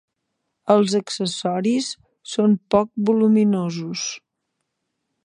[0.75, 1.91] Els accessoris
[2.31, 4.09] són poc voluminosos.